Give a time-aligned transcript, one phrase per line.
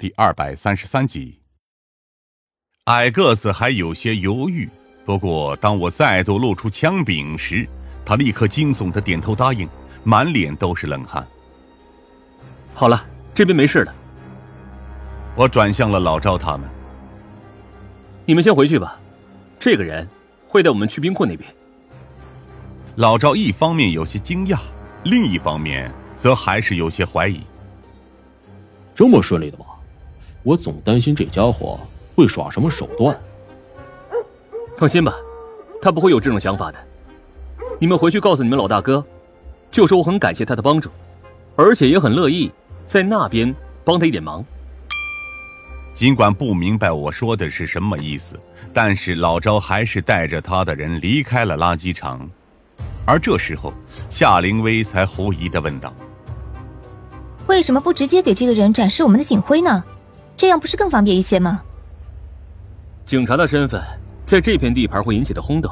[0.00, 1.40] 第二百三十三集。
[2.84, 4.70] 矮个子还有些犹豫，
[5.04, 7.68] 不过当我再度露出枪柄时，
[8.06, 9.68] 他立刻惊悚的点头答应，
[10.04, 11.26] 满脸都是冷汗。
[12.74, 13.92] 好了，这边没事了。
[15.34, 16.70] 我转向了老赵他们，
[18.24, 19.00] 你们先回去吧。
[19.58, 20.08] 这个人
[20.46, 21.52] 会带我们去冰库那边。
[22.94, 24.60] 老赵一方面有些惊讶，
[25.02, 27.40] 另一方面则还是有些怀疑。
[28.94, 29.64] 这么顺利的吗？
[30.48, 31.78] 我总担心这家伙
[32.16, 33.14] 会耍什么手段。
[34.78, 35.12] 放心吧，
[35.82, 36.78] 他不会有这种想法的。
[37.78, 39.04] 你们回去告诉你们老大哥，
[39.70, 40.88] 就说我很感谢他的帮助，
[41.54, 42.50] 而且也很乐意
[42.86, 44.42] 在那边帮他一点忙。
[45.94, 48.40] 尽管不明白我说的是什么意思，
[48.72, 52.26] 但是老赵还是带着他的人离开了垃圾场。
[53.04, 53.74] 而这时候，
[54.08, 55.92] 夏灵薇才狐疑的问道。
[57.48, 59.84] 为什么不直接给这个人展示我们的警徽呢？
[60.38, 61.62] 这样不是更方便一些吗？
[63.04, 63.82] 警察的身份
[64.24, 65.70] 在这片地盘会引起的轰动，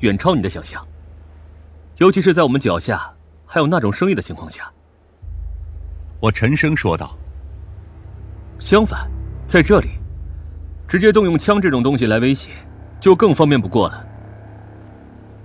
[0.00, 0.84] 远超你的想象。
[1.98, 3.12] 尤其是在我们脚下
[3.46, 4.70] 还有那种生意的情况下。
[6.18, 7.16] 我沉声说道。
[8.58, 9.08] 相反，
[9.46, 9.90] 在这里，
[10.88, 12.50] 直接动用枪这种东西来威胁，
[12.98, 14.06] 就更方便不过了。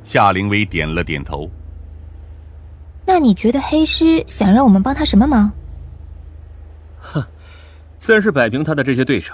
[0.04, 1.50] 夏灵薇点了点头。
[3.06, 5.52] 那你觉得黑狮想让我们帮他什么忙？
[7.00, 7.24] 哼，
[8.00, 9.34] 自然是摆平他的这些对手。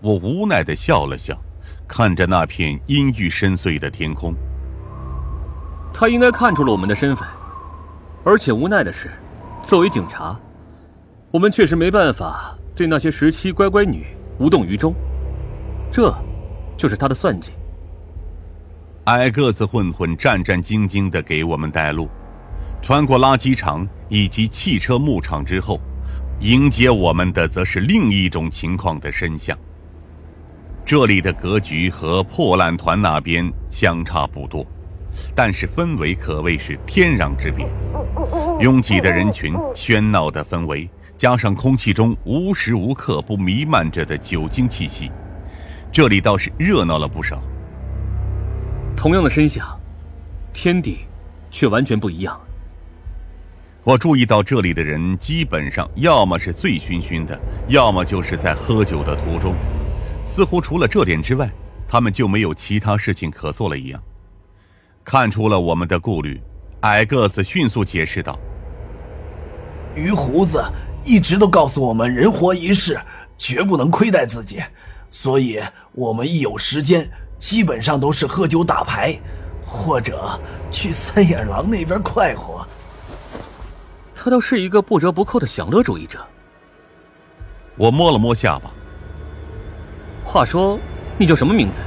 [0.00, 1.36] 我无奈的笑了笑，
[1.88, 4.34] 看着那片阴郁深邃的天空。
[5.92, 7.26] 他应该看出了我们的身份，
[8.24, 9.10] 而且无奈的是，
[9.62, 10.38] 作为警察，
[11.30, 14.04] 我们确实没办法对那些十七乖乖女
[14.38, 14.94] 无动于衷。
[15.90, 16.14] 这，
[16.76, 17.52] 就是他的算计。
[19.04, 22.10] 矮个子混混战战兢兢的给我们带路，
[22.82, 25.80] 穿过垃圾场以及汽车牧场之后，
[26.40, 29.56] 迎接我们的则是另一种情况的深巷。
[30.84, 34.64] 这里的格局和破烂团那边相差不多，
[35.34, 37.66] 但是氛围可谓是天壤之别。
[38.60, 45.10] 拥挤的人群、喧闹的氛围，加上空气中无时无刻不弥漫着的酒精气息，
[45.90, 47.42] 这里倒是热闹了不少。
[48.94, 49.66] 同样的声响，
[50.52, 50.98] 天地
[51.50, 52.38] 却完全不一样。
[53.86, 57.38] 我注意到这里的人基本上要么是醉醺醺的，
[57.68, 59.54] 要么就是在喝酒的途中，
[60.24, 61.48] 似乎除了这点之外，
[61.86, 64.02] 他们就没有其他事情可做了一样。
[65.04, 66.40] 看出了我们的顾虑，
[66.80, 68.36] 矮个子迅速解释道
[69.94, 70.60] ：“鱼胡子
[71.04, 72.98] 一直都告诉我们，人活一世，
[73.38, 74.60] 绝不能亏待自己，
[75.10, 77.08] 所以我们一有时间。”
[77.38, 79.14] 基本上都是喝酒打牌，
[79.64, 80.40] 或者
[80.72, 82.66] 去三眼狼那边快活。
[84.26, 86.18] 他倒是一个不折不扣的享乐主义者。
[87.76, 88.72] 我摸了摸下巴。
[90.24, 90.80] 话说，
[91.16, 91.80] 你叫什么名字？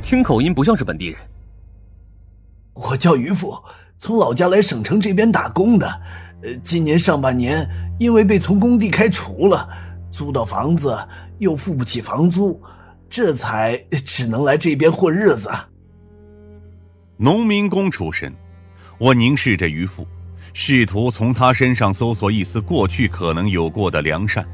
[0.00, 1.18] 听口音不像是本地人。
[2.74, 3.60] 我叫于富，
[3.96, 6.00] 从老家来省城这边打工的。
[6.44, 9.68] 呃，今年上半年因为被从工地开除了，
[10.12, 10.96] 租到房子
[11.38, 12.62] 又付不起房租。
[13.10, 13.76] 这才
[14.06, 15.50] 只能来这边混日子。
[17.16, 18.32] 农民工出身，
[18.96, 20.06] 我凝视着渔夫，
[20.52, 24.46] 试图从他身上搜索一丝过去可能有过的良善。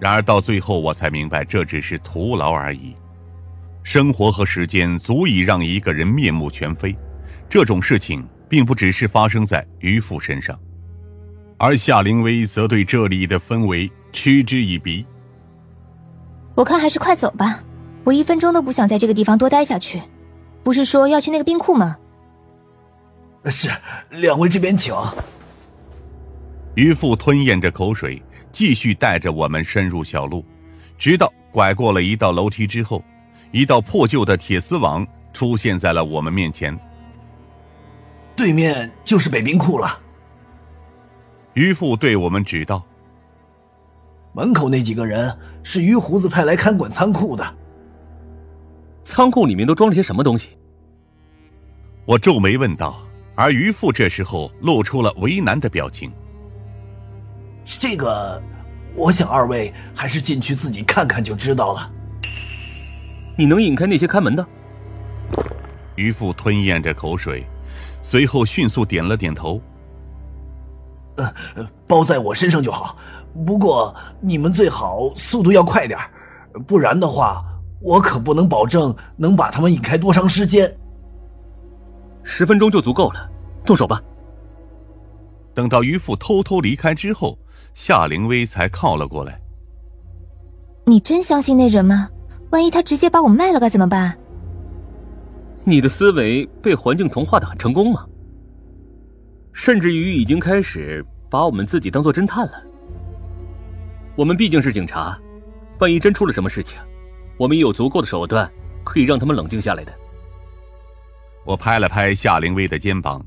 [0.00, 2.94] 然而到最后，我才明白这只是徒劳而已。
[3.82, 6.96] 生活和时间足以让一个人面目全非，
[7.48, 10.58] 这种事情并不只是发生在渔夫身上，
[11.56, 15.04] 而夏灵薇则对这里的氛围嗤之以鼻。
[16.54, 17.60] 我看还是快走吧。
[18.04, 20.00] 我一分钟都不想在这个地方多待下去，
[20.62, 21.96] 不是说要去那个冰库吗？
[23.44, 23.70] 是，
[24.10, 24.94] 两位这边请。
[26.74, 28.22] 渔父吞咽着口水，
[28.52, 30.44] 继续带着我们深入小路，
[30.98, 33.02] 直到拐过了一道楼梯之后，
[33.50, 36.78] 一道破旧的铁丝网出现在了我们面前。
[38.36, 39.98] 对面就是北冰库了。
[41.54, 42.84] 渔父对我们指道
[44.32, 47.56] ：“门口那几个人是于胡子派来看管仓库的。”
[49.02, 50.50] 仓库里面都装了些什么东西？
[52.04, 53.02] 我皱眉问道，
[53.38, 56.10] 而渔父这时候露出了为难的表情。
[57.64, 58.42] 这个，
[58.96, 61.88] 我想二位还是进去自己看看就知道了。
[63.36, 64.44] 你能引开那些看门的？
[65.94, 67.46] 渔父吞咽着口水，
[68.02, 69.62] 随后迅速点了点头。
[71.18, 71.32] 呃，
[71.86, 72.96] 包在我身上就好。
[73.46, 75.96] 不过你们最好速度要快点，
[76.66, 77.44] 不然的话。
[77.80, 80.76] 我可不能保证能把他们引开多长时间。
[82.30, 83.26] 十分钟就足够了，
[83.64, 84.00] 动手吧。
[85.54, 87.38] 等到渔夫偷偷离开之后，
[87.72, 89.40] 夏灵薇才靠了过来。
[90.84, 92.10] 你真相信那人吗？
[92.50, 94.16] 万一他直接把我卖了该怎么办？
[95.64, 98.06] 你的思维被环境同化的很成功吗？
[99.54, 102.62] 甚至于已经开始把我们自己当做侦探了。
[104.14, 105.18] 我们毕竟是警察，
[105.80, 106.78] 万一真出了什么事情，
[107.38, 108.48] 我们也有足够的手段
[108.84, 109.92] 可以让他们冷静下来的。
[111.48, 113.24] 我拍了拍夏灵薇的肩膀。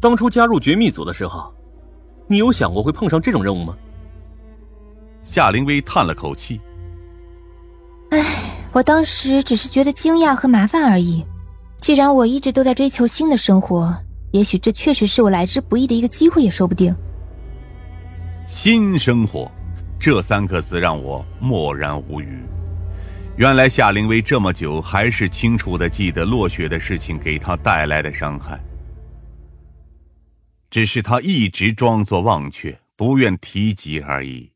[0.00, 1.54] 当初加入绝密组的时候，
[2.26, 3.76] 你有想过会碰上这种任务吗？
[5.22, 6.60] 夏灵薇叹了口气。
[8.10, 8.20] 唉，
[8.72, 11.24] 我当时只是觉得惊讶和麻烦而已。
[11.78, 13.96] 既然我一直都在追求新的生活，
[14.32, 16.92] 也许这确实是我来之不易的一个机会，也说不定。
[18.48, 19.48] 新生活，
[19.96, 22.42] 这三个字让我默然无语。
[23.36, 28.60] 原来夏灵薇这么久还是清楚的记得落雪的事情给她带来的伤害，
[30.70, 34.53] 只是她一直装作忘却，不愿提及而已。